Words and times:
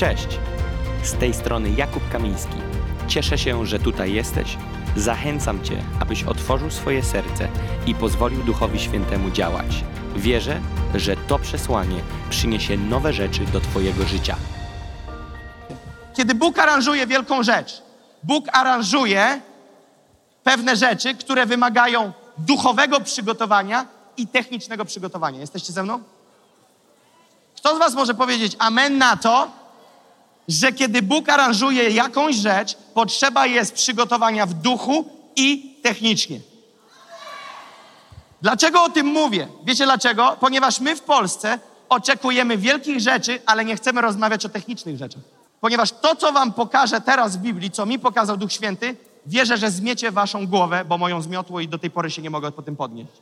Cześć! 0.00 0.38
Z 1.02 1.12
tej 1.12 1.34
strony 1.34 1.70
Jakub 1.70 2.10
Kamiński. 2.12 2.56
Cieszę 3.08 3.38
się, 3.38 3.66
że 3.66 3.78
tutaj 3.78 4.12
jesteś. 4.12 4.56
Zachęcam 4.96 5.64
Cię, 5.64 5.82
abyś 6.00 6.24
otworzył 6.24 6.70
swoje 6.70 7.02
serce 7.02 7.48
i 7.86 7.94
pozwolił 7.94 8.42
Duchowi 8.42 8.80
Świętemu 8.80 9.30
działać. 9.30 9.84
Wierzę, 10.16 10.60
że 10.94 11.16
to 11.16 11.38
przesłanie 11.38 12.00
przyniesie 12.30 12.76
nowe 12.76 13.12
rzeczy 13.12 13.40
do 13.44 13.60
Twojego 13.60 14.04
życia. 14.04 14.36
Kiedy 16.16 16.34
Bóg 16.34 16.58
aranżuje 16.58 17.06
wielką 17.06 17.42
rzecz, 17.42 17.82
Bóg 18.22 18.44
aranżuje 18.52 19.40
pewne 20.44 20.76
rzeczy, 20.76 21.14
które 21.14 21.46
wymagają 21.46 22.12
duchowego 22.38 23.00
przygotowania 23.00 23.86
i 24.16 24.26
technicznego 24.26 24.84
przygotowania. 24.84 25.40
Jesteście 25.40 25.72
ze 25.72 25.82
mną? 25.82 26.02
Kto 27.56 27.76
z 27.76 27.78
Was 27.78 27.94
może 27.94 28.14
powiedzieć 28.14 28.56
amen 28.58 28.98
na 28.98 29.16
to, 29.16 29.59
że 30.50 30.72
kiedy 30.72 31.02
Bóg 31.02 31.28
aranżuje 31.28 31.90
jakąś 31.90 32.36
rzecz, 32.36 32.76
potrzeba 32.94 33.46
jest 33.46 33.74
przygotowania 33.74 34.46
w 34.46 34.54
duchu 34.54 35.04
i 35.36 35.76
technicznie? 35.82 36.40
Dlaczego 38.42 38.82
o 38.82 38.88
tym 38.88 39.06
mówię? 39.06 39.48
Wiecie 39.64 39.84
dlaczego? 39.84 40.36
Ponieważ 40.40 40.80
my 40.80 40.96
w 40.96 41.00
Polsce 41.00 41.58
oczekujemy 41.88 42.58
wielkich 42.58 43.00
rzeczy, 43.00 43.40
ale 43.46 43.64
nie 43.64 43.76
chcemy 43.76 44.00
rozmawiać 44.00 44.46
o 44.46 44.48
technicznych 44.48 44.96
rzeczach. 44.96 45.22
Ponieważ 45.60 45.92
to, 45.92 46.16
co 46.16 46.32
wam 46.32 46.52
pokażę 46.52 47.00
teraz 47.00 47.36
w 47.36 47.40
Biblii, 47.40 47.70
co 47.70 47.86
mi 47.86 47.98
pokazał 47.98 48.36
Duch 48.36 48.52
Święty, 48.52 48.96
wierzę, 49.26 49.56
że 49.56 49.70
zmiecie 49.70 50.10
waszą 50.10 50.46
głowę, 50.46 50.84
bo 50.84 50.98
moją 50.98 51.22
zmiotło 51.22 51.60
i 51.60 51.68
do 51.68 51.78
tej 51.78 51.90
pory 51.90 52.10
się 52.10 52.22
nie 52.22 52.30
mogę 52.30 52.52
po 52.52 52.62
tym 52.62 52.76
podnieść. 52.76 53.12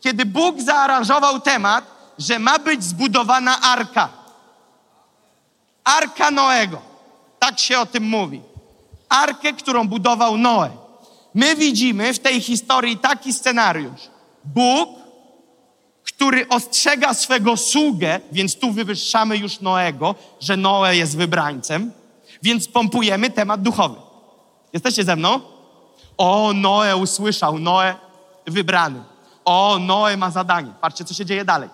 Kiedy 0.00 0.26
Bóg 0.26 0.60
zaaranżował 0.60 1.40
temat, 1.40 1.84
że 2.18 2.38
ma 2.38 2.58
być 2.58 2.84
zbudowana 2.84 3.60
arka. 3.60 4.21
Arka 5.84 6.30
Noego. 6.30 6.82
Tak 7.38 7.58
się 7.58 7.78
o 7.78 7.86
tym 7.86 8.04
mówi. 8.04 8.42
Arkę, 9.08 9.52
którą 9.52 9.88
budował 9.88 10.36
Noe. 10.38 10.70
My 11.34 11.56
widzimy 11.56 12.14
w 12.14 12.18
tej 12.18 12.40
historii 12.40 12.98
taki 12.98 13.32
scenariusz. 13.32 14.00
Bóg, 14.44 14.88
który 16.04 16.48
ostrzega 16.48 17.14
swego 17.14 17.56
sługę, 17.56 18.20
więc 18.32 18.58
tu 18.58 18.72
wywyższamy 18.72 19.36
już 19.36 19.60
Noego, 19.60 20.14
że 20.40 20.56
Noe 20.56 20.96
jest 20.96 21.16
wybrańcem, 21.16 21.92
więc 22.42 22.68
pompujemy 22.68 23.30
temat 23.30 23.62
duchowy. 23.62 23.96
Jesteście 24.72 25.04
ze 25.04 25.16
mną? 25.16 25.40
O, 26.18 26.52
Noe 26.52 26.96
usłyszał, 26.96 27.58
Noe 27.58 27.94
wybrany. 28.46 29.04
O, 29.44 29.78
Noe 29.78 30.16
ma 30.16 30.30
zadanie. 30.30 30.72
Patrzcie, 30.80 31.04
co 31.04 31.14
się 31.14 31.26
dzieje 31.26 31.44
dalej. 31.44 31.68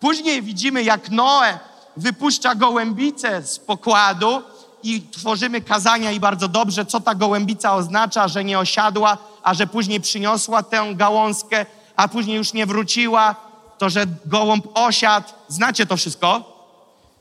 Później 0.00 0.42
widzimy, 0.42 0.82
jak 0.82 1.10
Noe 1.10 1.58
wypuszcza 1.96 2.54
gołębicę 2.54 3.42
z 3.42 3.58
pokładu 3.58 4.42
i 4.82 5.02
tworzymy 5.02 5.60
kazania 5.60 6.10
i 6.10 6.20
bardzo 6.20 6.48
dobrze, 6.48 6.86
co 6.86 7.00
ta 7.00 7.14
gołębica 7.14 7.74
oznacza, 7.74 8.28
że 8.28 8.44
nie 8.44 8.58
osiadła, 8.58 9.18
a 9.42 9.54
że 9.54 9.66
później 9.66 10.00
przyniosła 10.00 10.62
tę 10.62 10.92
gałązkę, 10.94 11.66
a 11.96 12.08
później 12.08 12.36
już 12.36 12.52
nie 12.52 12.66
wróciła, 12.66 13.36
to 13.78 13.90
że 13.90 14.06
gołąb 14.26 14.66
osiadł. 14.74 15.28
Znacie 15.48 15.86
to 15.86 15.96
wszystko? 15.96 16.52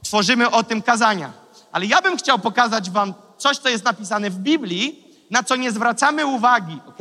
Tworzymy 0.04 0.52
o 0.52 0.64
tym 0.64 0.82
kazania. 0.82 1.32
Ale 1.72 1.86
ja 1.86 2.02
bym 2.02 2.18
chciał 2.18 2.40
pokazać 2.40 2.90
wam 2.90 3.14
coś, 3.38 3.58
co 3.58 3.70
jest 3.70 3.84
napisane 3.84 4.30
w 4.30 4.36
Biblii, 4.36 5.04
na 5.30 5.44
co 5.44 5.56
nie 5.56 5.72
zwracamy 5.72 6.26
uwagi, 6.26 6.80
ok? 6.88 7.00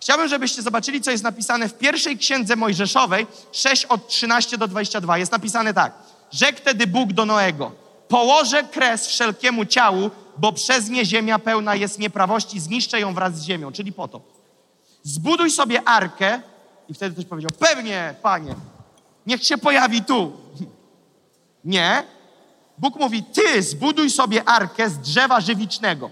Chciałbym, 0.00 0.28
żebyście 0.28 0.62
zobaczyli, 0.62 1.00
co 1.00 1.10
jest 1.10 1.24
napisane 1.24 1.68
w 1.68 1.78
pierwszej 1.78 2.18
księdze 2.18 2.56
Mojżeszowej, 2.56 3.26
6 3.52 3.84
od 3.84 4.08
13 4.08 4.58
do 4.58 4.68
22. 4.68 5.18
Jest 5.18 5.32
napisane 5.32 5.74
tak. 5.74 5.92
Rzekł 6.30 6.58
wtedy 6.58 6.86
Bóg 6.86 7.12
do 7.12 7.26
Noego, 7.26 7.72
położę 8.08 8.64
kres 8.64 9.06
wszelkiemu 9.06 9.64
ciału, 9.64 10.10
bo 10.36 10.52
przez 10.52 10.88
nie 10.88 11.04
ziemia 11.04 11.38
pełna 11.38 11.74
jest 11.74 11.98
nieprawości, 11.98 12.60
zniszczę 12.60 13.00
ją 13.00 13.14
wraz 13.14 13.38
z 13.38 13.44
ziemią, 13.44 13.72
czyli 13.72 13.92
potop. 13.92 14.22
Zbuduj 15.02 15.50
sobie 15.50 15.88
arkę 15.88 16.42
i 16.88 16.94
wtedy 16.94 17.14
ktoś 17.14 17.26
powiedział, 17.26 17.50
pewnie, 17.58 18.14
panie, 18.22 18.54
niech 19.26 19.44
się 19.44 19.58
pojawi 19.58 20.04
tu. 20.04 20.32
Nie. 21.64 22.04
Bóg 22.78 22.96
mówi, 22.96 23.22
ty 23.22 23.62
zbuduj 23.62 24.10
sobie 24.10 24.48
arkę 24.48 24.90
z 24.90 24.98
drzewa 24.98 25.40
żywicznego. 25.40 26.10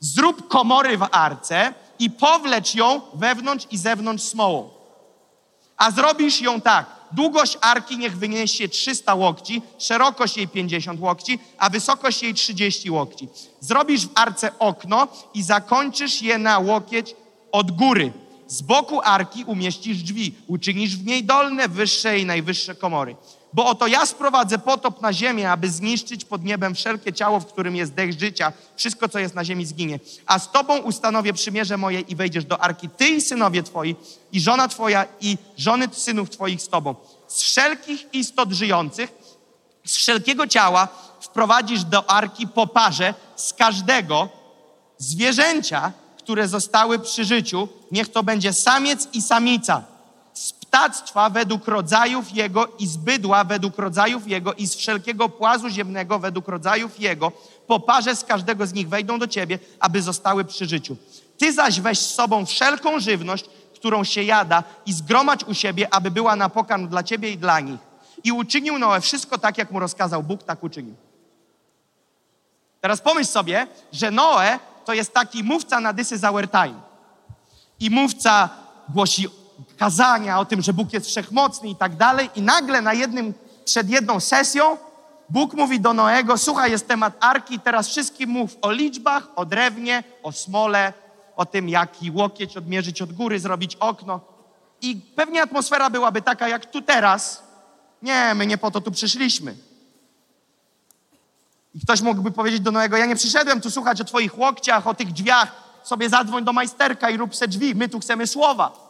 Zrób 0.00 0.48
komory 0.48 0.98
w 0.98 1.08
arce 1.12 1.74
i 1.98 2.10
powlecz 2.10 2.74
ją 2.74 3.00
wewnątrz 3.14 3.66
i 3.70 3.78
zewnątrz 3.78 4.24
smołą. 4.24 4.70
A 5.76 5.90
zrobisz 5.90 6.40
ją 6.40 6.60
tak. 6.60 7.01
Długość 7.12 7.58
arki 7.60 7.98
niech 7.98 8.18
wyniesie 8.18 8.68
300 8.68 9.14
łokci, 9.14 9.62
szerokość 9.78 10.36
jej 10.36 10.48
50 10.48 11.00
łokci, 11.00 11.38
a 11.58 11.70
wysokość 11.70 12.22
jej 12.22 12.34
30 12.34 12.90
łokci. 12.90 13.28
Zrobisz 13.60 14.06
w 14.06 14.10
arce 14.14 14.58
okno 14.58 15.08
i 15.34 15.42
zakończysz 15.42 16.22
je 16.22 16.38
na 16.38 16.58
łokieć 16.58 17.14
od 17.52 17.70
góry. 17.70 18.12
Z 18.46 18.62
boku 18.62 19.00
arki 19.04 19.44
umieścisz 19.44 20.02
drzwi. 20.02 20.34
Uczynisz 20.46 20.96
w 20.96 21.06
niej 21.06 21.24
dolne, 21.24 21.68
wyższe 21.68 22.18
i 22.18 22.26
najwyższe 22.26 22.74
komory. 22.74 23.16
Bo 23.52 23.66
oto 23.66 23.86
ja 23.86 24.06
sprowadzę 24.06 24.58
potop 24.58 25.02
na 25.02 25.12
ziemię, 25.12 25.50
aby 25.50 25.70
zniszczyć 25.70 26.24
pod 26.24 26.44
niebem 26.44 26.74
wszelkie 26.74 27.12
ciało, 27.12 27.40
w 27.40 27.46
którym 27.46 27.76
jest 27.76 27.94
dech 27.94 28.20
życia. 28.20 28.52
Wszystko, 28.76 29.08
co 29.08 29.18
jest 29.18 29.34
na 29.34 29.44
ziemi, 29.44 29.66
zginie. 29.66 30.00
A 30.26 30.38
z 30.38 30.52
tobą 30.52 30.78
ustanowię 30.78 31.32
przymierze 31.32 31.76
moje 31.76 32.00
i 32.00 32.16
wejdziesz 32.16 32.44
do 32.44 32.60
arki, 32.60 32.88
ty 32.88 33.08
i 33.08 33.20
synowie 33.20 33.62
twoi, 33.62 33.96
i 34.32 34.40
żona 34.40 34.68
twoja, 34.68 35.06
i 35.20 35.38
żony 35.56 35.88
synów 35.92 36.30
twoich 36.30 36.62
z 36.62 36.68
tobą. 36.68 36.94
Z 37.28 37.42
wszelkich 37.42 38.14
istot 38.14 38.52
żyjących, 38.52 39.12
z 39.84 39.96
wszelkiego 39.96 40.46
ciała 40.46 40.88
wprowadzisz 41.20 41.84
do 41.84 42.10
arki 42.10 42.48
po 42.48 42.66
parze 42.66 43.14
z 43.36 43.52
każdego 43.52 44.28
zwierzęcia, 44.98 45.92
które 46.18 46.48
zostały 46.48 46.98
przy 46.98 47.24
życiu. 47.24 47.68
Niech 47.90 48.08
to 48.08 48.22
będzie 48.22 48.52
samiec 48.52 49.08
i 49.12 49.22
samica 49.22 49.91
z 50.72 50.74
ptactwa 50.74 51.30
według 51.30 51.68
rodzajów 51.68 52.32
jego 52.32 52.68
i 52.78 52.86
z 52.86 52.96
bydła 52.96 53.44
według 53.44 53.78
rodzajów 53.78 54.28
jego 54.28 54.54
i 54.54 54.66
z 54.66 54.74
wszelkiego 54.74 55.28
płazu 55.28 55.68
ziemnego 55.68 56.18
według 56.18 56.48
rodzajów 56.48 57.00
jego, 57.00 57.32
po 57.66 57.80
parze 57.80 58.16
z 58.16 58.24
każdego 58.24 58.66
z 58.66 58.72
nich 58.72 58.88
wejdą 58.88 59.18
do 59.18 59.26
ciebie, 59.26 59.58
aby 59.80 60.02
zostały 60.02 60.44
przy 60.44 60.66
życiu. 60.66 60.96
Ty 61.38 61.52
zaś 61.52 61.80
weź 61.80 61.98
z 61.98 62.14
sobą 62.14 62.46
wszelką 62.46 63.00
żywność, 63.00 63.44
którą 63.74 64.04
się 64.04 64.22
jada 64.22 64.62
i 64.86 64.92
zgromadź 64.92 65.44
u 65.44 65.54
siebie, 65.54 65.94
aby 65.94 66.10
była 66.10 66.36
na 66.36 66.48
pokarm 66.48 66.88
dla 66.88 67.02
ciebie 67.02 67.30
i 67.30 67.38
dla 67.38 67.60
nich. 67.60 67.80
I 68.24 68.32
uczynił 68.32 68.78
Noe 68.78 69.00
wszystko 69.00 69.38
tak, 69.38 69.58
jak 69.58 69.70
mu 69.70 69.80
rozkazał 69.80 70.22
Bóg, 70.22 70.42
tak 70.42 70.64
uczynił. 70.64 70.94
Teraz 72.80 73.00
pomyśl 73.00 73.30
sobie, 73.30 73.66
że 73.92 74.10
Noe 74.10 74.58
to 74.84 74.92
jest 74.92 75.14
taki 75.14 75.44
mówca 75.44 75.80
na 75.80 75.94
our 76.30 76.50
time. 76.50 76.80
I 77.80 77.90
mówca 77.90 78.48
głosi 78.88 79.41
kazania 79.84 80.38
o 80.38 80.44
tym, 80.44 80.62
że 80.62 80.72
Bóg 80.72 80.92
jest 80.92 81.06
wszechmocny 81.06 81.68
i 81.68 81.76
tak 81.76 81.96
dalej. 81.96 82.30
I 82.34 82.42
nagle 82.42 82.82
na 82.82 82.92
jednym, 82.92 83.34
przed 83.64 83.90
jedną 83.90 84.20
sesją 84.20 84.76
Bóg 85.28 85.54
mówi 85.54 85.80
do 85.80 85.94
Noego, 85.94 86.38
słuchaj, 86.38 86.70
jest 86.70 86.88
temat 86.88 87.16
arki, 87.20 87.60
teraz 87.60 87.88
wszystkim 87.88 88.30
mów 88.30 88.56
o 88.62 88.72
liczbach, 88.72 89.28
o 89.36 89.44
drewnie, 89.44 90.04
o 90.22 90.32
smole, 90.32 90.92
o 91.36 91.46
tym, 91.46 91.68
jaki 91.68 92.10
łokieć 92.10 92.56
odmierzyć 92.56 93.02
od 93.02 93.12
góry, 93.12 93.40
zrobić 93.40 93.76
okno. 93.76 94.20
I 94.82 94.96
pewnie 95.16 95.42
atmosfera 95.42 95.90
byłaby 95.90 96.22
taka, 96.22 96.48
jak 96.48 96.66
tu 96.66 96.82
teraz. 96.82 97.42
Nie, 98.02 98.34
my 98.34 98.46
nie 98.46 98.58
po 98.58 98.70
to 98.70 98.80
tu 98.80 98.90
przyszliśmy. 98.90 99.54
I 101.74 101.80
ktoś 101.80 102.00
mógłby 102.00 102.30
powiedzieć 102.30 102.60
do 102.60 102.70
Noego, 102.70 102.96
ja 102.96 103.06
nie 103.06 103.16
przyszedłem 103.16 103.60
tu 103.60 103.70
słuchać 103.70 104.00
o 104.00 104.04
twoich 104.04 104.38
łokciach, 104.38 104.86
o 104.86 104.94
tych 104.94 105.12
drzwiach, 105.12 105.52
sobie 105.82 106.08
zadzwoń 106.08 106.44
do 106.44 106.52
majsterka 106.52 107.10
i 107.10 107.16
rób 107.16 107.36
se 107.36 107.48
drzwi, 107.48 107.74
my 107.74 107.88
tu 107.88 108.00
chcemy 108.00 108.26
słowa. 108.26 108.81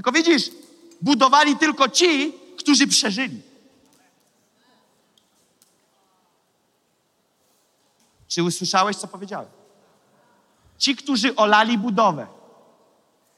Tylko 0.00 0.12
widzisz, 0.12 0.50
budowali 1.02 1.56
tylko 1.56 1.88
ci, 1.88 2.34
którzy 2.58 2.86
przeżyli. 2.86 3.42
Czy 8.28 8.42
usłyszałeś, 8.42 8.96
co 8.96 9.08
powiedziałem? 9.08 9.48
Ci, 10.78 10.96
którzy 10.96 11.36
olali 11.36 11.78
budowę. 11.78 12.26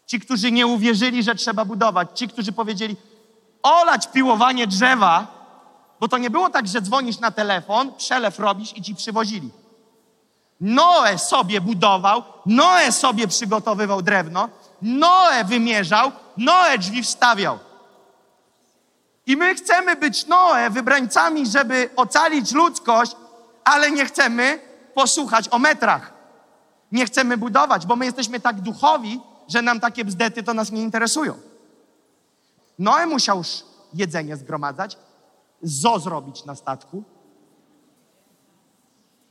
Ci, 0.06 0.20
którzy 0.20 0.53
nie 0.53 0.67
uwierzyli, 0.67 1.23
że 1.23 1.35
trzeba 1.35 1.64
budować. 1.64 2.09
Ci, 2.14 2.29
którzy 2.29 2.53
powiedzieli, 2.53 2.97
olać 3.62 4.09
piłowanie 4.12 4.67
drzewa, 4.67 5.26
bo 6.00 6.09
to 6.09 6.19
nie 6.19 6.31
było 6.31 6.50
tak, 6.50 6.69
że 6.69 6.81
dzwonisz 6.81 7.19
na 7.19 7.31
telefon, 7.31 7.94
przelew 7.94 8.38
robisz 8.38 8.76
i 8.76 8.82
ci 8.82 8.94
przywozili. 8.94 9.50
Noe 10.61 11.19
sobie 11.19 11.61
budował, 11.61 12.23
Noe 12.47 12.93
sobie 12.93 13.29
przygotowywał 13.29 14.03
drewno, 14.03 14.49
Noe 14.82 15.44
wymierzał, 15.44 16.12
Noe 16.37 16.79
drzwi 16.79 17.02
wstawiał. 17.02 17.58
I 19.26 19.37
my 19.37 19.55
chcemy 19.55 19.96
być 19.96 20.26
Noe, 20.26 20.70
wybrańcami, 20.70 21.46
żeby 21.46 21.90
ocalić 21.96 22.52
ludzkość, 22.52 23.17
ale 23.64 23.90
nie 23.90 24.05
chcemy 24.06 24.61
posłuchać 24.94 25.49
o 25.50 25.58
metrach. 25.58 26.12
Nie 26.93 27.06
chcemy 27.06 27.37
budować, 27.37 27.87
bo 27.87 27.96
my 27.96 28.05
jesteśmy 28.05 28.40
tak 28.40 28.61
duchowi, 28.61 29.20
że 29.49 29.62
nam 29.62 29.81
takie 29.81 30.05
bzdety 30.05 30.43
to 30.43 30.55
nas 30.55 30.73
nie 30.73 30.82
interesują. 30.82 31.34
Noe 32.78 33.06
musiał 33.06 33.43
jedzenie 33.94 34.37
zgromadzać, 34.37 34.99
zo 35.62 35.99
zrobić 35.99 36.44
na 36.44 36.55
statku. 36.55 37.02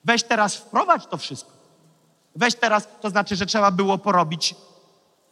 Weź 0.05 0.23
teraz 0.23 0.55
wprowadź 0.55 1.07
to 1.07 1.17
wszystko. 1.17 1.51
Weź 2.35 2.55
teraz, 2.55 2.87
to 3.01 3.09
znaczy, 3.09 3.35
że 3.35 3.45
trzeba 3.45 3.71
było 3.71 3.97
porobić 3.97 4.55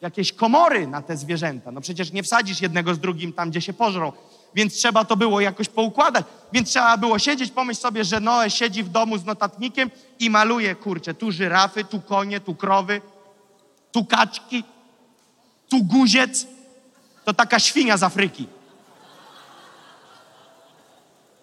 jakieś 0.02 0.34
komory 0.34 0.88
na 0.88 1.02
te 1.02 1.18
zwierzęta. 1.18 1.72
No 1.72 1.82
przecież 1.82 2.12
nie 2.12 2.24
wsadzisz 2.24 2.62
jednego 2.62 2.94
z 2.94 3.00
drugim 3.00 3.34
tam, 3.34 3.50
gdzie 3.50 3.62
się 3.62 3.74
pożrą. 3.74 4.12
Więc 4.56 4.74
trzeba 4.74 5.06
to 5.06 5.18
było 5.18 5.42
jakoś 5.42 5.70
poukładać. 5.70 6.26
Więc 6.54 6.70
trzeba 6.70 6.98
było 6.98 7.20
siedzieć, 7.20 7.52
pomyśl 7.52 7.82
sobie, 7.82 8.04
że 8.04 8.20
Noe 8.20 8.50
siedzi 8.50 8.84
w 8.84 8.90
domu 8.90 9.18
z 9.18 9.26
notatnikiem 9.26 9.92
i 10.20 10.30
maluje, 10.30 10.76
kurczę, 10.76 11.14
tu 11.14 11.32
żyrafy, 11.32 11.86
tu 11.86 12.02
konie, 12.02 12.40
tu 12.40 12.56
krowy, 12.56 13.02
tu 13.92 14.06
kaczki, 14.06 14.64
tu 15.70 15.84
guziec. 15.84 16.48
To 17.26 17.34
taka 17.34 17.60
świnia 17.60 17.98
z 17.98 18.04
Afryki. 18.04 18.48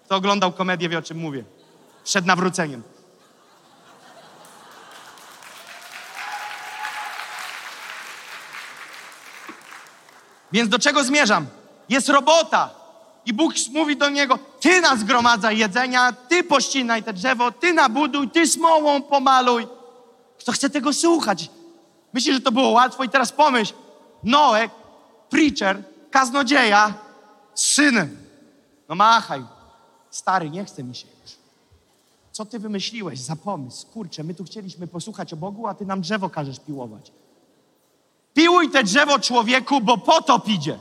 Kto 0.04 0.16
oglądał 0.16 0.52
komedię, 0.52 0.88
wie 0.88 0.98
o 0.98 1.02
czym 1.02 1.18
mówię. 1.18 1.44
Przed 2.04 2.26
nawróceniem. 2.26 2.82
Więc 10.56 10.68
do 10.68 10.78
czego 10.78 11.04
zmierzam? 11.04 11.46
Jest 11.88 12.08
robota. 12.08 12.70
I 13.26 13.32
Bóg 13.32 13.52
mówi 13.72 13.96
do 13.96 14.08
niego, 14.08 14.38
ty 14.60 14.80
nazgromadzaj 14.80 15.58
jedzenia, 15.58 16.12
ty 16.12 16.44
pościnaj 16.44 17.02
te 17.02 17.12
drzewo, 17.12 17.52
ty 17.52 17.72
nabuduj, 17.74 18.30
ty 18.30 18.46
smołą 18.46 19.02
pomaluj. 19.02 19.66
Kto 20.38 20.52
chce 20.52 20.70
tego 20.70 20.92
słuchać? 20.92 21.50
Myślisz, 22.12 22.34
że 22.34 22.40
to 22.40 22.52
było 22.52 22.68
łatwo 22.68 23.04
i 23.04 23.08
teraz 23.08 23.32
pomyśl. 23.32 23.74
Noe, 24.22 24.70
preacher, 25.30 25.82
kaznodzieja, 26.10 26.94
z 27.54 27.72
synem. 27.72 28.16
No 28.88 28.94
machaj. 28.94 29.44
Stary, 30.10 30.50
nie 30.50 30.64
chce 30.64 30.84
mi 30.84 30.94
się 30.94 31.08
już. 31.22 31.32
Co 32.32 32.46
ty 32.46 32.58
wymyśliłeś 32.58 33.20
za 33.20 33.36
pomysł? 33.36 33.86
Kurczę, 33.86 34.24
my 34.24 34.34
tu 34.34 34.44
chcieliśmy 34.44 34.86
posłuchać 34.86 35.32
o 35.32 35.36
Bogu, 35.36 35.66
a 35.66 35.74
ty 35.74 35.86
nam 35.86 36.00
drzewo 36.00 36.30
każesz 36.30 36.60
piłować. 36.60 37.12
Piłuj 38.66 38.72
te 38.72 38.84
drzewo 38.84 39.18
człowieku, 39.18 39.80
bo 39.80 39.98
potop 39.98 40.48
idzie. 40.48 40.78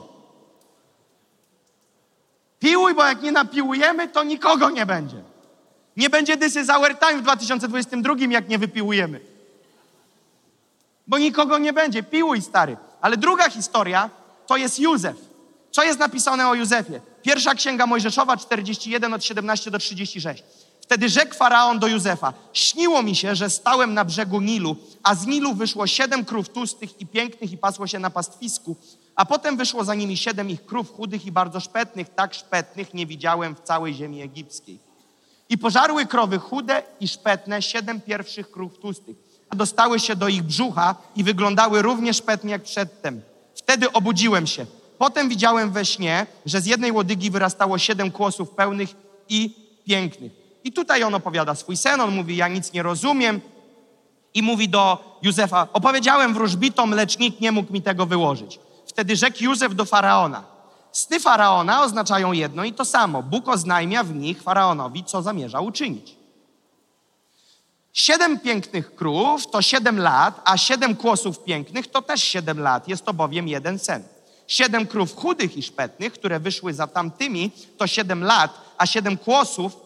Piłuj, 2.58 2.94
bo 2.94 3.04
jak 3.04 3.22
nie 3.22 3.32
napiłujemy, 3.32 4.08
to 4.08 4.24
nikogo 4.24 4.70
nie 4.70 4.86
będzie. 4.86 5.22
Nie 5.96 6.10
będzie 6.10 6.36
This 6.36 6.56
is 6.56 6.70
our 6.70 6.98
time 6.98 7.18
w 7.18 7.22
2022, 7.22 8.14
jak 8.30 8.48
nie 8.48 8.58
wypiłujemy. 8.58 9.20
Bo 11.06 11.18
nikogo 11.18 11.58
nie 11.58 11.72
będzie. 11.72 12.02
Piłuj, 12.02 12.42
stary. 12.42 12.76
Ale 13.00 13.16
druga 13.16 13.50
historia 13.50 14.10
to 14.46 14.56
jest 14.56 14.78
Józef. 14.78 15.16
Co 15.70 15.84
jest 15.84 15.98
napisane 15.98 16.48
o 16.48 16.54
Józefie? 16.54 17.00
Pierwsza 17.22 17.54
księga 17.54 17.86
Mojżeszowa 17.86 18.36
41 18.36 19.14
od 19.14 19.24
17 19.24 19.70
do 19.70 19.78
36. 19.78 20.42
Wtedy 20.86 21.08
rzekł 21.08 21.34
faraon 21.34 21.78
do 21.78 21.86
Józefa: 21.86 22.32
Śniło 22.52 23.02
mi 23.02 23.16
się, 23.16 23.34
że 23.34 23.50
stałem 23.50 23.94
na 23.94 24.04
brzegu 24.04 24.40
Nilu, 24.40 24.76
a 25.02 25.14
z 25.14 25.26
Nilu 25.26 25.54
wyszło 25.54 25.86
siedem 25.86 26.24
krów 26.24 26.48
tłustych 26.48 27.00
i 27.00 27.06
pięknych 27.06 27.52
i 27.52 27.58
pasło 27.58 27.86
się 27.86 27.98
na 27.98 28.10
pastwisku, 28.10 28.76
a 29.16 29.24
potem 29.24 29.56
wyszło 29.56 29.84
za 29.84 29.94
nimi 29.94 30.16
siedem 30.16 30.50
ich 30.50 30.66
krów 30.66 30.92
chudych 30.96 31.26
i 31.26 31.32
bardzo 31.32 31.60
szpetnych, 31.60 32.08
tak 32.08 32.34
szpetnych 32.34 32.94
nie 32.94 33.06
widziałem 33.06 33.54
w 33.54 33.60
całej 33.60 33.94
ziemi 33.94 34.22
egipskiej. 34.22 34.78
I 35.48 35.58
pożarły 35.58 36.06
krowy 36.06 36.38
chude 36.38 36.82
i 37.00 37.08
szpetne 37.08 37.62
siedem 37.62 38.00
pierwszych 38.00 38.50
krów 38.50 38.78
tłustych, 38.78 39.16
a 39.50 39.56
dostały 39.56 40.00
się 40.00 40.16
do 40.16 40.28
ich 40.28 40.42
brzucha 40.42 40.94
i 41.16 41.24
wyglądały 41.24 41.82
równie 41.82 42.14
szpetnie 42.14 42.50
jak 42.50 42.62
przedtem. 42.62 43.22
Wtedy 43.54 43.92
obudziłem 43.92 44.46
się. 44.46 44.66
Potem 44.98 45.28
widziałem 45.28 45.70
we 45.72 45.84
śnie, 45.84 46.26
że 46.46 46.60
z 46.60 46.66
jednej 46.66 46.92
łodygi 46.92 47.30
wyrastało 47.30 47.78
siedem 47.78 48.10
kłosów 48.10 48.50
pełnych 48.50 48.88
i 49.28 49.54
pięknych. 49.84 50.45
I 50.66 50.72
tutaj 50.72 51.02
on 51.02 51.14
opowiada 51.14 51.54
swój 51.54 51.76
sen, 51.76 52.00
on 52.00 52.14
mówi, 52.14 52.36
ja 52.36 52.48
nic 52.48 52.72
nie 52.72 52.82
rozumiem. 52.82 53.40
I 54.34 54.42
mówi 54.42 54.68
do 54.68 55.18
Józefa, 55.22 55.68
opowiedziałem 55.72 56.34
wróżbitom, 56.34 56.90
lecz 56.90 57.18
nikt 57.18 57.40
nie 57.40 57.52
mógł 57.52 57.72
mi 57.72 57.82
tego 57.82 58.06
wyłożyć. 58.06 58.58
Wtedy 58.86 59.16
rzekł 59.16 59.44
Józef 59.44 59.74
do 59.74 59.84
Faraona. 59.84 60.44
Sny 60.92 61.20
Faraona 61.20 61.82
oznaczają 61.82 62.32
jedno 62.32 62.64
i 62.64 62.72
to 62.72 62.84
samo. 62.84 63.22
Bóg 63.22 63.48
oznajmia 63.48 64.04
w 64.04 64.14
nich 64.14 64.42
Faraonowi, 64.42 65.04
co 65.04 65.22
zamierza 65.22 65.60
uczynić. 65.60 66.16
Siedem 67.92 68.40
pięknych 68.40 68.94
krów 68.94 69.46
to 69.46 69.62
siedem 69.62 69.98
lat, 69.98 70.40
a 70.44 70.56
siedem 70.56 70.96
kłosów 70.96 71.44
pięknych 71.44 71.90
to 71.90 72.02
też 72.02 72.22
siedem 72.22 72.60
lat. 72.60 72.88
Jest 72.88 73.04
to 73.04 73.14
bowiem 73.14 73.48
jeden 73.48 73.78
sen. 73.78 74.02
Siedem 74.46 74.86
krów 74.86 75.16
chudych 75.16 75.56
i 75.56 75.62
szpetnych, 75.62 76.12
które 76.12 76.40
wyszły 76.40 76.74
za 76.74 76.86
tamtymi, 76.86 77.50
to 77.78 77.86
siedem 77.86 78.24
lat, 78.24 78.50
a 78.78 78.86
siedem 78.86 79.16
kłosów 79.16 79.85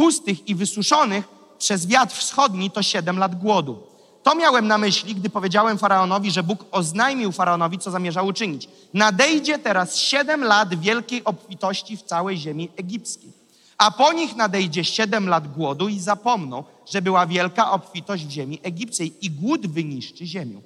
pustych 0.00 0.48
i 0.48 0.54
wysuszonych 0.54 1.28
przez 1.58 1.86
wiatr 1.86 2.16
wschodni 2.16 2.70
to 2.70 2.82
siedem 2.82 3.18
lat 3.18 3.34
głodu. 3.34 3.82
To 4.22 4.34
miałem 4.34 4.68
na 4.68 4.78
myśli, 4.78 5.14
gdy 5.14 5.30
powiedziałem 5.30 5.78
faraonowi, 5.78 6.30
że 6.30 6.42
Bóg 6.42 6.64
oznajmił 6.70 7.32
faraonowi, 7.32 7.78
co 7.78 7.90
zamierza 7.90 8.22
uczynić. 8.22 8.68
Nadejdzie 8.94 9.58
teraz 9.58 9.96
siedem 9.96 10.44
lat 10.44 10.80
wielkiej 10.80 11.24
obfitości 11.24 11.96
w 11.96 12.02
całej 12.02 12.38
ziemi 12.38 12.68
egipskiej. 12.76 13.32
A 13.78 13.90
po 13.90 14.12
nich 14.12 14.36
nadejdzie 14.36 14.84
siedem 14.84 15.28
lat 15.28 15.52
głodu 15.52 15.88
i 15.88 15.98
zapomną, 15.98 16.64
że 16.90 17.02
była 17.02 17.26
wielka 17.26 17.70
obfitość 17.70 18.26
w 18.26 18.30
ziemi 18.30 18.60
egipskiej 18.62 19.26
i 19.26 19.30
głód 19.30 19.66
wyniszczy 19.66 20.26
ziemię. 20.26 20.60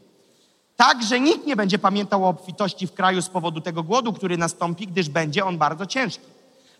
Tak, 0.76 1.02
że 1.02 1.20
nikt 1.20 1.46
nie 1.46 1.56
będzie 1.56 1.78
pamiętał 1.78 2.24
o 2.24 2.28
obfitości 2.28 2.86
w 2.86 2.92
kraju 2.92 3.22
z 3.22 3.28
powodu 3.28 3.60
tego 3.60 3.82
głodu, 3.82 4.12
który 4.12 4.36
nastąpi, 4.36 4.86
gdyż 4.86 5.08
będzie 5.08 5.44
on 5.44 5.58
bardzo 5.58 5.86
ciężki. 5.86 6.33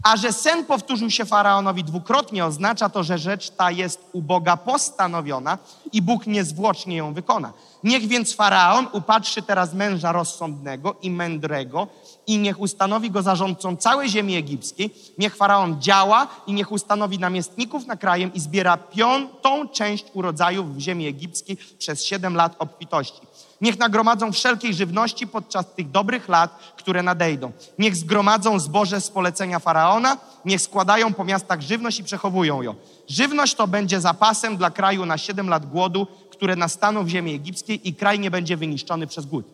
A 0.04 0.16
że 0.16 0.32
sen 0.32 0.64
powtórzył 0.64 1.10
się 1.10 1.24
faraonowi 1.24 1.84
dwukrotnie, 1.84 2.44
oznacza 2.44 2.88
to, 2.88 3.02
że 3.02 3.18
rzecz 3.18 3.50
ta 3.50 3.70
jest 3.70 4.00
u 4.12 4.22
Boga 4.22 4.56
postanowiona 4.56 5.58
i 5.92 6.02
Bóg 6.02 6.26
niezwłocznie 6.26 6.96
ją 6.96 7.14
wykona. 7.14 7.52
Niech 7.84 8.06
więc 8.08 8.34
faraon 8.34 8.86
upatrzy 8.92 9.42
teraz 9.42 9.74
męża 9.74 10.12
rozsądnego 10.12 10.94
i 11.02 11.10
mędrego 11.10 11.86
i 12.26 12.38
niech 12.38 12.60
ustanowi 12.60 13.10
go 13.10 13.22
zarządcą 13.22 13.76
całej 13.76 14.08
ziemi 14.08 14.36
egipskiej. 14.36 14.94
Niech 15.18 15.36
faraon 15.36 15.82
działa 15.82 16.26
i 16.46 16.52
niech 16.52 16.72
ustanowi 16.72 17.18
namiestników 17.18 17.86
na 17.86 17.96
krajem 17.96 18.34
i 18.34 18.40
zbiera 18.40 18.76
piątą 18.76 19.68
część 19.68 20.04
urodzajów 20.14 20.76
w 20.76 20.78
ziemi 20.78 21.06
egipskiej 21.06 21.56
przez 21.78 22.04
siedem 22.04 22.34
lat 22.34 22.56
obfitości. 22.58 23.20
Niech 23.60 23.78
nagromadzą 23.78 24.32
wszelkiej 24.32 24.74
żywności 24.74 25.26
podczas 25.26 25.74
tych 25.74 25.90
dobrych 25.90 26.28
lat, 26.28 26.58
które 26.76 27.02
nadejdą. 27.02 27.52
Niech 27.78 27.96
zgromadzą 27.96 28.58
zboże 28.58 29.00
z 29.00 29.10
polecenia 29.10 29.58
faraona, 29.58 30.16
niech 30.44 30.60
składają 30.60 31.14
po 31.14 31.24
miastach 31.24 31.60
żywność 31.60 32.00
i 32.00 32.04
przechowują 32.04 32.62
ją. 32.62 32.74
Żywność 33.08 33.54
to 33.54 33.66
będzie 33.66 34.00
zapasem 34.00 34.56
dla 34.56 34.70
kraju 34.70 35.06
na 35.06 35.18
siedem 35.18 35.48
lat 35.48 35.66
głodu, 35.66 36.06
które 36.30 36.56
nastaną 36.56 37.04
w 37.04 37.08
ziemi 37.08 37.34
egipskiej 37.34 37.88
i 37.88 37.94
kraj 37.94 38.18
nie 38.18 38.30
będzie 38.30 38.56
wyniszczony 38.56 39.06
przez 39.06 39.26
głód. 39.26 39.46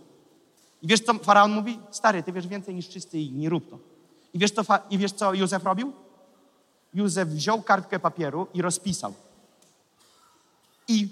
I 0.83 0.87
wiesz, 0.87 1.01
co 1.01 1.15
faraon 1.15 1.53
mówi? 1.53 1.79
Stary, 1.91 2.23
ty 2.23 2.33
wiesz 2.33 2.47
więcej 2.47 2.75
niż 2.75 2.89
wszyscy 2.89 3.19
i 3.19 3.33
nie 3.33 3.49
rób 3.49 3.71
to. 3.71 3.79
I 4.35 4.39
wiesz, 4.39 4.51
co, 4.51 4.63
I 4.91 4.99
wiesz, 4.99 5.13
co 5.13 5.35
Józef 5.35 5.65
robił? 5.65 5.93
Józef 6.95 7.29
wziął 7.29 7.63
kartkę 7.63 7.99
papieru 7.99 8.47
i 8.55 8.63
rozpisał. 8.63 9.15
I 10.89 11.09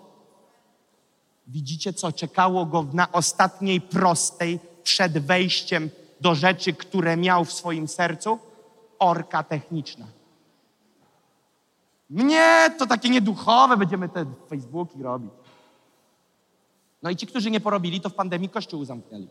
Widzicie, 1.47 1.93
co 1.93 2.13
czekało 2.13 2.67
go 2.67 2.87
na 2.93 3.13
ostatniej 3.13 3.81
prostej 3.81 4.61
przed 4.83 5.19
wejściem 5.19 5.91
do 6.21 6.35
rzeczy, 6.35 6.73
które 6.73 7.17
miał 7.17 7.45
w 7.45 7.53
swoim 7.53 7.89
sercu? 7.89 8.39
Orka 8.99 9.43
techniczna. 9.43 10.07
Mnie 12.11 12.75
to 12.79 12.87
takie 12.87 13.09
nieduchowe, 13.09 13.77
będziemy 13.77 14.09
te 14.09 14.27
Facebooki 14.49 15.03
robić. 15.03 15.31
No 17.03 17.11
i 17.11 17.17
ci, 17.17 17.27
którzy 17.27 17.51
nie 17.51 17.61
porobili, 17.61 18.01
to 18.01 18.09
w 18.09 18.15
pandemii 18.15 18.49
kościół 18.49 18.85
zamknęli. 18.85 19.29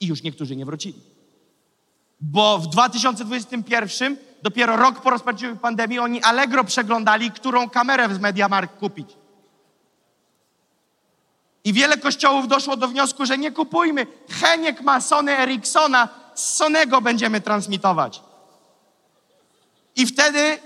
I 0.00 0.06
już 0.06 0.22
niektórzy 0.22 0.56
nie 0.56 0.64
wrócili. 0.66 1.00
Bo 2.20 2.58
w 2.58 2.66
2021, 2.66 4.16
dopiero 4.42 4.76
rok 4.76 5.00
po 5.00 5.10
rozpoczęciu 5.10 5.56
pandemii, 5.56 5.98
oni 5.98 6.22
Allegro 6.22 6.64
przeglądali, 6.64 7.30
którą 7.30 7.70
kamerę 7.70 8.14
z 8.14 8.18
Mediamarkt 8.18 8.78
kupić. 8.78 9.08
I 11.64 11.72
wiele 11.72 11.98
kościołów 11.98 12.48
doszło 12.48 12.76
do 12.76 12.88
wniosku, 12.88 13.26
że 13.26 13.38
nie 13.38 13.52
kupujmy. 13.52 14.06
Heniek 14.28 14.80
ma 14.80 15.00
Sony 15.00 15.38
Ericssona, 15.38 16.08
z 16.34 16.54
Sonego 16.54 17.00
będziemy 17.00 17.40
transmitować. 17.40 18.22
I 19.96 20.06
wtedy 20.06 20.58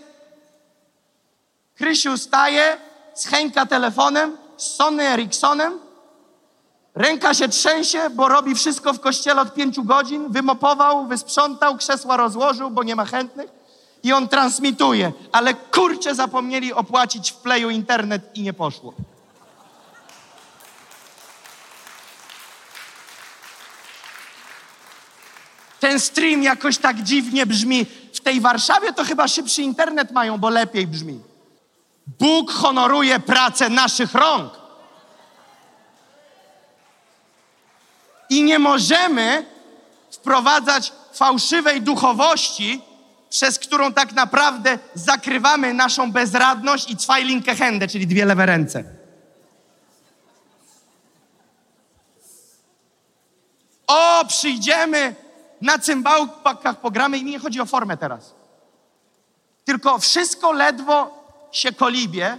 Krysiu 1.74 2.18
staje 2.18 2.76
z 3.14 3.26
Henka 3.26 3.66
telefonem, 3.66 4.36
z 4.60 4.76
Sony 4.76 5.08
Ericssonem, 5.08 5.78
ręka 6.94 7.34
się 7.34 7.48
trzęsie, 7.48 8.10
bo 8.10 8.28
robi 8.28 8.54
wszystko 8.54 8.92
w 8.92 9.00
kościele 9.00 9.40
od 9.40 9.54
pięciu 9.54 9.84
godzin, 9.84 10.32
wymopował, 10.32 11.06
wysprzątał, 11.06 11.76
krzesła 11.76 12.16
rozłożył, 12.16 12.70
bo 12.70 12.82
nie 12.82 12.96
ma 12.96 13.04
chętnych 13.04 13.50
i 14.02 14.12
on 14.12 14.28
transmituje. 14.28 15.12
Ale 15.32 15.54
kurczę 15.54 16.14
zapomnieli 16.14 16.72
opłacić 16.72 17.30
w 17.30 17.36
playu 17.36 17.70
internet 17.70 18.22
i 18.34 18.42
nie 18.42 18.52
poszło. 18.52 18.94
Ten 25.80 26.00
stream 26.00 26.42
jakoś 26.42 26.78
tak 26.78 27.02
dziwnie 27.02 27.46
brzmi. 27.46 27.86
W 28.14 28.20
tej 28.20 28.40
Warszawie 28.40 28.92
to 28.92 29.04
chyba 29.04 29.28
szybszy 29.28 29.62
internet 29.62 30.12
mają, 30.12 30.38
bo 30.38 30.48
lepiej 30.50 30.86
brzmi. 30.86 31.29
Bóg 32.18 32.50
honoruje 32.50 33.20
pracę 33.20 33.68
naszych 33.68 34.14
rąk. 34.14 34.52
I 38.30 38.42
nie 38.42 38.58
możemy 38.58 39.46
wprowadzać 40.10 40.92
fałszywej 41.12 41.82
duchowości, 41.82 42.82
przez 43.30 43.58
którą 43.58 43.92
tak 43.92 44.12
naprawdę 44.12 44.78
zakrywamy 44.94 45.74
naszą 45.74 46.12
bezradność 46.12 46.90
i 46.90 46.96
zwei 46.96 47.24
linke 47.24 47.54
Hände, 47.54 47.88
czyli 47.88 48.06
dwie 48.06 48.24
lewe 48.24 48.46
ręce. 48.46 48.84
O, 53.86 54.24
przyjdziemy 54.28 55.14
na 55.60 55.78
cymbałkach 55.78 56.80
pogramy 56.80 57.18
i 57.18 57.24
nie 57.24 57.38
chodzi 57.38 57.60
o 57.60 57.66
formę 57.66 57.96
teraz. 57.96 58.34
Tylko 59.64 59.98
wszystko 59.98 60.52
ledwo 60.52 61.19
się 61.52 61.72
kolibie 61.72 62.38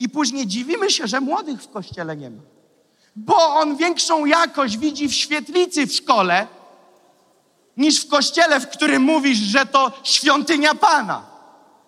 i 0.00 0.08
później 0.08 0.46
dziwimy 0.46 0.90
się, 0.90 1.06
że 1.06 1.20
młodych 1.20 1.62
w 1.62 1.70
kościele 1.70 2.16
nie 2.16 2.30
ma. 2.30 2.42
Bo 3.16 3.36
on 3.46 3.76
większą 3.76 4.24
jakość 4.24 4.78
widzi 4.78 5.08
w 5.08 5.14
świetlicy 5.14 5.86
w 5.86 5.92
szkole 5.92 6.46
niż 7.76 8.04
w 8.04 8.08
kościele, 8.08 8.60
w 8.60 8.68
którym 8.68 9.02
mówisz, 9.02 9.38
że 9.38 9.66
to 9.66 9.92
świątynia 10.02 10.74
Pana. 10.74 11.22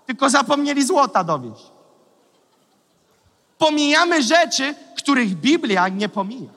Tylko 0.07 0.31
zapomnieli 0.31 0.87
złota 0.87 1.25
dowieść. 1.25 1.63
Pomijamy 3.59 4.23
rzeczy, 4.23 4.75
których 4.97 5.35
Biblia 5.35 5.89
nie 5.89 6.09
pomija. 6.09 6.51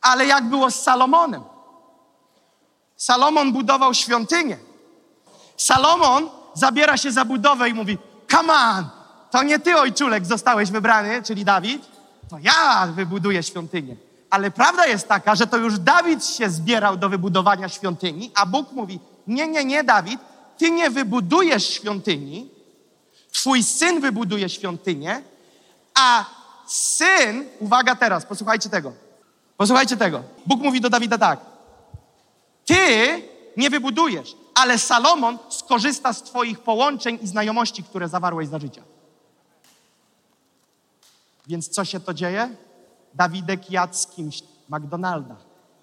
Ale 0.00 0.26
jak 0.26 0.44
było 0.44 0.70
z 0.70 0.74
Salomonem? 0.74 1.42
Salomon 2.96 3.52
budował 3.52 3.94
świątynię. 3.94 4.58
Salomon 5.56 6.30
zabiera 6.54 6.96
się 6.96 7.12
za 7.12 7.24
budowę 7.24 7.68
i 7.68 7.74
mówi: 7.74 7.98
Come 8.34 8.52
on, 8.52 8.88
to 9.30 9.42
nie 9.42 9.58
ty, 9.58 9.76
ojczulek, 9.76 10.26
zostałeś 10.26 10.70
wybrany, 10.70 11.22
czyli 11.22 11.44
Dawid, 11.44 11.82
to 12.30 12.38
ja 12.38 12.86
wybuduję 12.86 13.42
świątynię. 13.42 13.96
Ale 14.30 14.50
prawda 14.50 14.86
jest 14.86 15.08
taka, 15.08 15.34
że 15.34 15.46
to 15.46 15.56
już 15.56 15.78
Dawid 15.78 16.26
się 16.26 16.50
zbierał 16.50 16.96
do 16.96 17.08
wybudowania 17.08 17.68
świątyni, 17.68 18.30
a 18.34 18.46
Bóg 18.46 18.72
mówi: 18.72 19.00
Nie, 19.26 19.48
nie, 19.48 19.64
nie, 19.64 19.84
Dawid, 19.84 20.20
ty 20.58 20.70
nie 20.70 20.90
wybudujesz 20.90 21.68
świątyni, 21.68 22.50
twój 23.32 23.62
syn 23.62 24.00
wybuduje 24.00 24.48
świątynię, 24.48 25.22
a 25.94 26.24
syn, 26.66 27.44
uwaga 27.60 27.96
teraz, 27.96 28.26
posłuchajcie 28.26 28.68
tego. 28.68 28.92
Posłuchajcie 29.56 29.96
tego. 29.96 30.22
Bóg 30.46 30.60
mówi 30.60 30.80
do 30.80 30.90
Dawida 30.90 31.18
tak: 31.18 31.40
ty 32.64 32.76
nie 33.56 33.70
wybudujesz, 33.70 34.36
ale 34.54 34.78
Salomon 34.78 35.38
skorzysta 35.48 36.12
z 36.12 36.22
Twoich 36.22 36.60
połączeń 36.60 37.18
i 37.22 37.26
znajomości, 37.26 37.82
które 37.82 38.08
zawarłeś 38.08 38.48
za 38.48 38.58
życia. 38.58 38.82
Więc 41.46 41.68
co 41.68 41.84
się 41.84 42.00
to 42.00 42.14
dzieje? 42.14 42.56
Dawidek 43.14 43.70
jadł 43.70 43.94
z 43.94 44.06
kimś 44.06 44.42
McDonalda, 44.68 45.36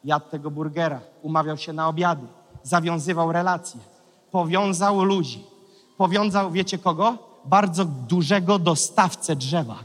jadł 0.03 0.29
tego 0.29 0.51
burgera, 0.51 1.01
umawiał 1.21 1.57
się 1.57 1.73
na 1.73 1.87
obiady, 1.87 2.27
zawiązywał 2.63 3.31
relacje, 3.31 3.81
powiązał 4.31 5.03
ludzi. 5.03 5.43
Powiązał, 5.97 6.51
wiecie 6.51 6.77
kogo? 6.77 7.17
Bardzo 7.45 7.85
dużego 7.85 8.59
dostawcę 8.59 9.35
drzewa. 9.35 9.77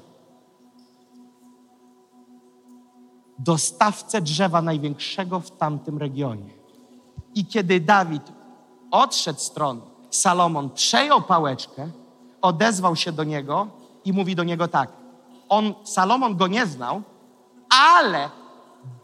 Dostawcę 3.38 4.21
drzewa 4.21 4.62
największego 4.62 5.40
w 5.40 5.50
tamtym 5.50 5.99
regionie. 5.99 6.50
I 7.35 7.47
kiedy 7.47 7.81
Dawid 7.81 8.36
odszedł 9.03 9.41
z 9.41 9.50
tronu, 9.50 9.83
Salomon 10.11 10.71
przejął 10.71 11.23
pałeczkę, 11.23 11.88
odezwał 12.43 12.97
się 12.97 13.12
do 13.12 13.25
niego 13.25 13.67
i 14.05 14.12
mówi 14.12 14.35
do 14.35 14.45
niego 14.45 14.69
tak. 14.69 14.93
On, 15.49 15.75
Salomon 15.85 16.37
go 16.37 16.47
nie 16.47 16.67
znał, 16.67 17.03
ale 17.69 18.31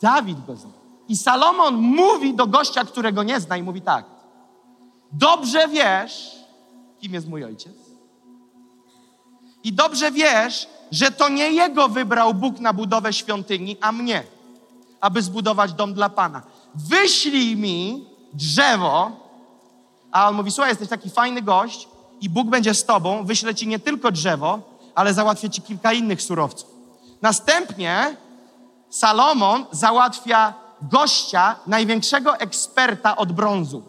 Dawid 0.00 0.46
go 0.46 0.56
znał. 0.56 0.72
I 1.08 1.16
Salomon 1.16 1.74
mówi 1.74 2.34
do 2.34 2.46
gościa, 2.46 2.84
którego 2.84 3.22
nie 3.22 3.40
zna 3.40 3.56
i 3.56 3.62
mówi 3.62 3.80
tak. 3.80 4.04
Dobrze 5.12 5.68
wiesz, 5.68 6.36
kim 7.00 7.14
jest 7.14 7.28
mój 7.28 7.44
ojciec. 7.44 7.72
I 9.64 9.72
dobrze 9.72 10.10
wiesz, 10.10 10.68
że 10.90 11.10
to 11.10 11.28
nie 11.28 11.50
jego 11.50 11.88
wybrał 11.88 12.34
Bóg 12.34 12.60
na 12.60 12.72
budowę 12.72 13.12
świątyni, 13.12 13.76
a 13.80 13.92
mnie, 13.92 14.22
aby 15.00 15.22
zbudować 15.22 15.72
dom 15.72 15.94
dla 15.94 16.08
Pana. 16.08 16.42
Wyślij 16.74 17.56
mi 17.56 18.06
drzewo, 18.32 19.21
a 20.12 20.28
on 20.28 20.34
mówi, 20.34 20.50
słuchaj, 20.50 20.70
jesteś 20.70 20.88
taki 20.88 21.10
fajny 21.10 21.42
gość 21.42 21.88
i 22.20 22.30
Bóg 22.30 22.48
będzie 22.48 22.74
z 22.74 22.84
tobą, 22.84 23.24
wyślę 23.24 23.54
ci 23.54 23.68
nie 23.68 23.78
tylko 23.78 24.12
drzewo, 24.12 24.60
ale 24.94 25.14
załatwię 25.14 25.50
ci 25.50 25.62
kilka 25.62 25.92
innych 25.92 26.22
surowców. 26.22 26.70
Następnie 27.22 28.16
Salomon 28.90 29.66
załatwia 29.70 30.54
gościa, 30.82 31.56
największego 31.66 32.36
eksperta 32.36 33.16
od 33.16 33.32
brązu. 33.32 33.82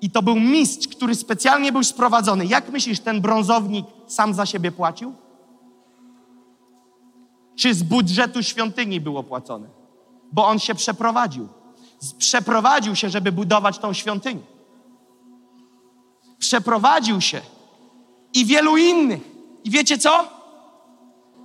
I 0.00 0.10
to 0.10 0.22
był 0.22 0.36
mistrz, 0.36 0.88
który 0.88 1.14
specjalnie 1.14 1.72
był 1.72 1.84
sprowadzony. 1.84 2.46
Jak 2.46 2.68
myślisz, 2.68 3.00
ten 3.00 3.20
brązownik 3.20 3.86
sam 4.06 4.34
za 4.34 4.46
siebie 4.46 4.72
płacił? 4.72 5.14
Czy 7.56 7.74
z 7.74 7.82
budżetu 7.82 8.42
świątyni 8.42 9.00
było 9.00 9.22
płacone? 9.22 9.68
Bo 10.32 10.46
on 10.46 10.58
się 10.58 10.74
przeprowadził 10.74 11.48
przeprowadził 12.12 12.96
się, 12.96 13.10
żeby 13.10 13.32
budować 13.32 13.78
tą 13.78 13.92
świątynię. 13.92 14.42
Przeprowadził 16.38 17.20
się 17.20 17.40
i 18.34 18.46
wielu 18.46 18.76
innych. 18.76 19.22
I 19.64 19.70
wiecie 19.70 19.98
co? 19.98 20.28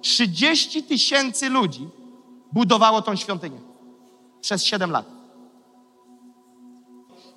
30 0.01 0.83
tysięcy 0.83 1.49
ludzi 1.49 1.89
budowało 2.51 3.01
tą 3.01 3.15
świątynię 3.15 3.59
przez 4.41 4.63
7 4.63 4.91
lat. 4.91 5.05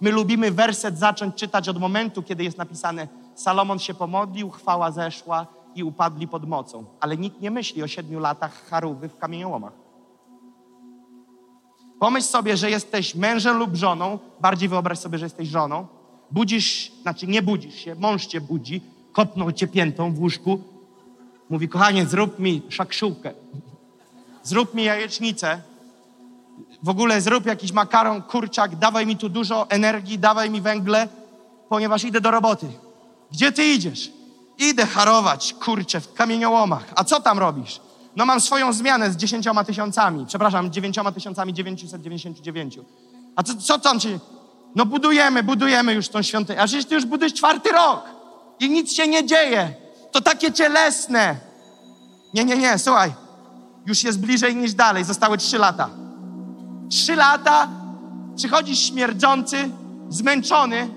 My 0.00 0.10
lubimy 0.10 0.50
werset 0.50 0.98
zacząć 0.98 1.34
czytać 1.34 1.68
od 1.68 1.78
momentu, 1.78 2.22
kiedy 2.22 2.44
jest 2.44 2.58
napisane 2.58 3.08
Salomon 3.34 3.78
się 3.78 3.94
pomodlił, 3.94 4.50
chwała 4.50 4.90
zeszła 4.90 5.46
i 5.74 5.84
upadli 5.84 6.28
pod 6.28 6.48
mocą. 6.48 6.84
Ale 7.00 7.16
nikt 7.16 7.40
nie 7.40 7.50
myśli 7.50 7.82
o 7.82 7.88
siedmiu 7.88 8.20
latach 8.20 8.68
charówy 8.68 9.08
w 9.08 9.16
kamieniołomach. 9.16 9.81
Pomyśl 12.02 12.26
sobie, 12.26 12.56
że 12.56 12.70
jesteś 12.70 13.14
mężem 13.14 13.56
lub 13.56 13.76
żoną, 13.76 14.18
bardziej 14.40 14.68
wyobraź 14.68 14.98
sobie, 14.98 15.18
że 15.18 15.26
jesteś 15.26 15.48
żoną. 15.48 15.86
Budzisz, 16.30 16.92
znaczy 17.02 17.26
nie 17.26 17.42
budzisz 17.42 17.74
się, 17.74 17.94
mąż 17.94 18.26
cię 18.26 18.40
budzi, 18.40 18.80
kopnął 19.12 19.52
cię 19.52 19.66
piętą 19.66 20.14
w 20.14 20.18
łóżku. 20.18 20.60
Mówi, 21.50 21.68
kochanie, 21.68 22.06
zrób 22.06 22.38
mi 22.38 22.62
szakszułkę. 22.68 23.32
Zrób 24.42 24.74
mi 24.74 24.84
jajecznicę. 24.84 25.62
W 26.82 26.88
ogóle 26.88 27.20
zrób 27.20 27.46
jakiś 27.46 27.72
makaron, 27.72 28.22
kurczak, 28.22 28.76
dawaj 28.76 29.06
mi 29.06 29.16
tu 29.16 29.28
dużo 29.28 29.70
energii, 29.70 30.18
dawaj 30.18 30.50
mi 30.50 30.60
węgle, 30.60 31.08
ponieważ 31.68 32.04
idę 32.04 32.20
do 32.20 32.30
roboty. 32.30 32.66
Gdzie 33.32 33.52
ty 33.52 33.64
idziesz? 33.64 34.12
Idę 34.58 34.86
harować, 34.86 35.54
kurczę, 35.54 36.00
w 36.00 36.12
kamieniołomach. 36.12 36.92
A 36.96 37.04
co 37.04 37.20
tam 37.20 37.38
robisz? 37.38 37.80
No 38.16 38.26
mam 38.26 38.40
swoją 38.40 38.72
zmianę 38.72 39.10
z 39.10 39.16
dziesięcioma 39.16 39.64
tysiącami, 39.64 40.26
przepraszam, 40.26 40.72
dziewięcioma 40.72 41.12
tysiącami 41.12 41.54
dziewięćset 41.54 42.02
dziewięćdziesięciu 42.02 42.42
dziewięciu. 42.42 42.84
A 43.36 43.42
co, 43.42 43.54
co 43.54 43.78
tam 43.78 44.00
się... 44.00 44.18
No 44.74 44.86
budujemy, 44.86 45.42
budujemy 45.42 45.94
już 45.94 46.08
tą 46.08 46.22
świątynię. 46.22 46.60
A 46.60 46.66
przecież 46.66 46.84
ty 46.84 46.94
już 46.94 47.04
budujesz 47.04 47.34
czwarty 47.34 47.72
rok 47.72 48.04
i 48.60 48.70
nic 48.70 48.92
się 48.92 49.08
nie 49.08 49.26
dzieje. 49.26 49.74
To 50.12 50.20
takie 50.20 50.52
cielesne. 50.52 51.36
Nie, 52.34 52.44
nie, 52.44 52.56
nie, 52.56 52.78
słuchaj. 52.78 53.12
Już 53.86 54.04
jest 54.04 54.20
bliżej 54.20 54.56
niż 54.56 54.74
dalej. 54.74 55.04
Zostały 55.04 55.38
trzy 55.38 55.58
lata. 55.58 55.88
Trzy 56.90 57.16
lata, 57.16 57.68
przychodzisz 58.36 58.78
śmierdzący, 58.78 59.70
zmęczony, 60.08 60.88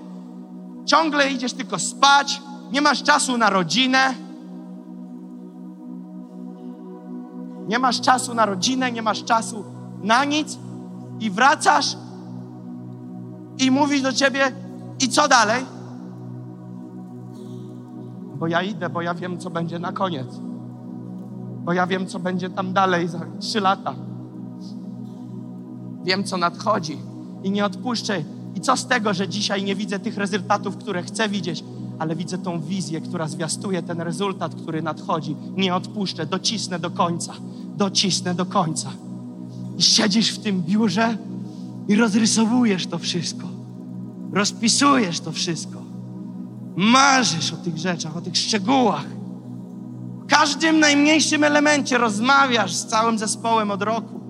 ciągle 0.86 1.30
idziesz 1.30 1.52
tylko 1.52 1.78
spać, 1.78 2.40
nie 2.72 2.80
masz 2.80 3.02
czasu 3.02 3.38
na 3.38 3.50
rodzinę. 3.50 4.14
Nie 7.66 7.78
masz 7.78 8.00
czasu 8.00 8.34
na 8.34 8.46
rodzinę, 8.46 8.92
nie 8.92 9.02
masz 9.02 9.24
czasu 9.24 9.64
na 10.02 10.24
nic 10.24 10.58
i 11.20 11.30
wracasz 11.30 11.96
i 13.58 13.70
mówi 13.70 14.02
do 14.02 14.12
ciebie 14.12 14.52
i 15.00 15.08
co 15.08 15.28
dalej? 15.28 15.64
Bo 18.38 18.46
ja 18.46 18.62
idę, 18.62 18.90
bo 18.90 19.02
ja 19.02 19.14
wiem, 19.14 19.38
co 19.38 19.50
będzie 19.50 19.78
na 19.78 19.92
koniec. 19.92 20.26
Bo 21.64 21.72
ja 21.72 21.86
wiem, 21.86 22.06
co 22.06 22.18
będzie 22.18 22.50
tam 22.50 22.72
dalej 22.72 23.08
za 23.08 23.20
trzy 23.40 23.60
lata. 23.60 23.94
Wiem, 26.04 26.24
co 26.24 26.36
nadchodzi 26.36 26.98
i 27.42 27.50
nie 27.50 27.64
odpuszczę. 27.64 28.22
I 28.54 28.60
co 28.60 28.76
z 28.76 28.86
tego, 28.86 29.14
że 29.14 29.28
dzisiaj 29.28 29.64
nie 29.64 29.74
widzę 29.74 29.98
tych 29.98 30.16
rezultatów, 30.16 30.76
które 30.76 31.02
chcę 31.02 31.28
widzieć, 31.28 31.64
ale 31.98 32.16
widzę 32.16 32.38
tą 32.38 32.60
wizję, 32.60 33.00
która 33.00 33.28
zwiastuje 33.28 33.82
ten 33.82 34.00
rezultat, 34.00 34.54
który 34.54 34.82
nadchodzi. 34.82 35.36
Nie 35.56 35.74
odpuszczę, 35.74 36.26
docisnę 36.26 36.78
do 36.78 36.90
końca. 36.90 37.32
Docisnę 37.76 38.34
do 38.34 38.46
końca. 38.46 38.90
I 39.78 39.82
siedzisz 39.82 40.30
w 40.30 40.42
tym 40.42 40.62
biurze 40.62 41.18
i 41.88 41.96
rozrysowujesz 41.96 42.86
to 42.86 42.98
wszystko. 42.98 43.46
Rozpisujesz 44.32 45.20
to 45.20 45.32
wszystko. 45.32 45.78
Marzysz 46.76 47.52
o 47.52 47.56
tych 47.56 47.78
rzeczach, 47.78 48.16
o 48.16 48.20
tych 48.20 48.36
szczegółach. 48.36 49.06
W 50.22 50.26
każdym 50.26 50.80
najmniejszym 50.80 51.44
elemencie 51.44 51.98
rozmawiasz 51.98 52.74
z 52.74 52.86
całym 52.86 53.18
zespołem 53.18 53.70
od 53.70 53.82
roku. 53.82 54.20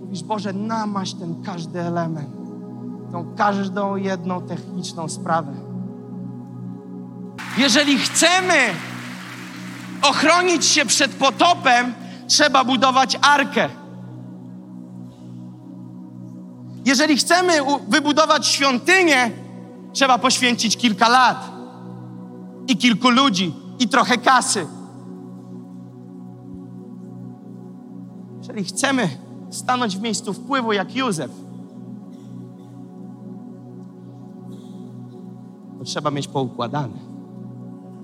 Mówisz, 0.00 0.22
Boże, 0.22 0.52
namaś 0.52 1.14
ten 1.14 1.42
każdy 1.42 1.80
element, 1.80 2.28
tą 3.12 3.34
każdą 3.36 3.96
jedną 3.96 4.42
techniczną 4.42 5.08
sprawę. 5.08 5.65
Jeżeli 7.58 7.98
chcemy 7.98 8.54
ochronić 10.02 10.64
się 10.64 10.86
przed 10.86 11.14
potopem, 11.14 11.94
trzeba 12.28 12.64
budować 12.64 13.18
arkę. 13.22 13.68
Jeżeli 16.84 17.16
chcemy 17.16 17.52
wybudować 17.88 18.46
świątynię, 18.46 19.30
trzeba 19.92 20.18
poświęcić 20.18 20.76
kilka 20.76 21.08
lat 21.08 21.50
i 22.68 22.76
kilku 22.76 23.10
ludzi 23.10 23.54
i 23.78 23.88
trochę 23.88 24.18
kasy. 24.18 24.66
Jeżeli 28.38 28.64
chcemy 28.64 29.08
stanąć 29.50 29.96
w 29.96 30.00
miejscu 30.00 30.32
wpływu 30.32 30.72
jak 30.72 30.96
Józef, 30.96 31.30
to 35.78 35.84
trzeba 35.84 36.10
mieć 36.10 36.28
poukładane 36.28 37.15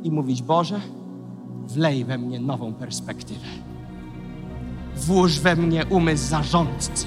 i 0.03 0.11
mówić: 0.11 0.43
Boże, 0.43 0.81
wlej 1.67 2.05
we 2.05 2.19
mnie 2.19 2.41
nową 2.41 2.75
perspektywę. 2.75 3.47
Włóż 4.97 5.41
we 5.41 5.57
mnie 5.57 5.87
umysł 5.87 6.29
zarządcy. 6.29 7.07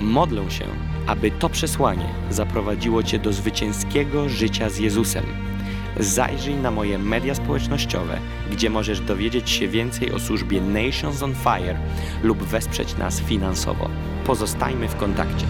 Modlę 0.00 0.50
się, 0.50 0.64
aby 1.06 1.30
to 1.30 1.48
przesłanie 1.48 2.08
zaprowadziło 2.30 3.02
Cię 3.02 3.18
do 3.18 3.32
zwycięskiego 3.32 4.28
życia 4.28 4.70
z 4.70 4.78
Jezusem. 4.78 5.24
Zajrzyj 6.00 6.54
na 6.54 6.70
moje 6.70 6.98
media 6.98 7.34
społecznościowe, 7.34 8.18
gdzie 8.52 8.70
możesz 8.70 9.00
dowiedzieć 9.00 9.50
się 9.50 9.68
więcej 9.68 10.12
o 10.12 10.18
służbie 10.18 10.60
Nations 10.60 11.22
on 11.22 11.34
Fire 11.34 11.78
lub 12.22 12.38
wesprzeć 12.38 12.96
nas 12.96 13.20
finansowo. 13.20 13.88
Pozostajmy 14.26 14.88
w 14.88 14.96
kontakcie. 14.96 15.46